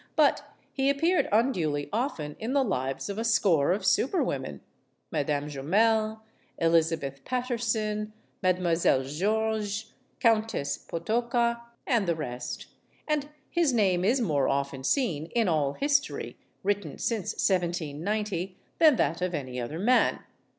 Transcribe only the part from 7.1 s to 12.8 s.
Paterson, Madam oiselle Georges, Countess Potocka, and the rest